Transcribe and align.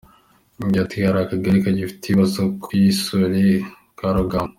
Yagize 0.59 0.79
ati 0.85 0.95
“Hari 1.05 1.19
akagari 1.21 1.63
kagifite 1.65 2.03
ibibazo 2.05 2.39
by’isuri 2.63 3.45
ka 3.97 4.07
Rugamba. 4.15 4.49